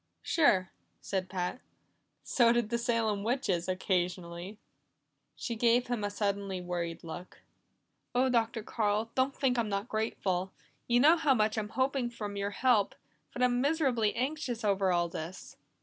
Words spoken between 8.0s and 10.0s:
"Oh, Dr. Carl, don't think I'm not